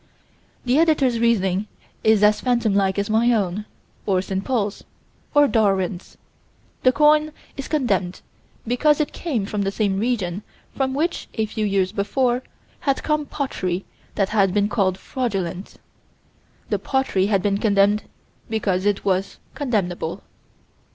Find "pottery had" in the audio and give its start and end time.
16.79-17.43